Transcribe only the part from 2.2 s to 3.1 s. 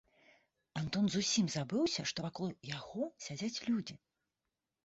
вакол яго